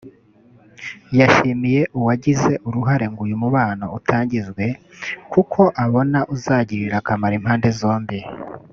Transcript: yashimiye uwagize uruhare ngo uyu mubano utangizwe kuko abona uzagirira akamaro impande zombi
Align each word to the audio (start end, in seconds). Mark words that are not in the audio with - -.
yashimiye 1.19 1.81
uwagize 1.97 2.51
uruhare 2.67 3.05
ngo 3.11 3.21
uyu 3.27 3.35
mubano 3.43 3.85
utangizwe 3.97 4.65
kuko 5.31 5.61
abona 5.83 6.19
uzagirira 6.35 6.95
akamaro 7.01 7.33
impande 7.41 7.69
zombi 7.81 8.19